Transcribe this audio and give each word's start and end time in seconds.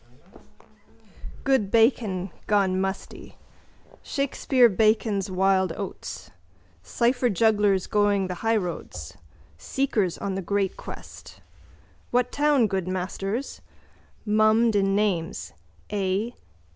Good 1.43 1.69
Bacon: 1.69 2.31
gone 2.47 2.81
musty. 2.81 3.37
Shakespeare 4.01 4.67
Bacon's 4.67 5.29
wild 5.29 5.73
oats. 5.73 6.31
Cypherjugglers 6.83 7.85
going 7.87 8.25
the 8.25 8.33
highroads. 8.41 9.15
Seekers 9.59 10.17
on 10.17 10.33
the 10.33 10.41
great 10.41 10.75
quest. 10.75 11.39
What 12.09 12.31
town, 12.31 12.65
good 12.65 12.87
masters? 12.87 13.61
Mummed 14.25 14.75
in 14.75 14.95
names: 14.95 15.53
A. 15.93 16.33